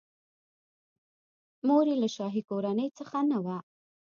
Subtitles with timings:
[1.67, 3.57] مور یې له شاهي کورنۍ څخه نه وه.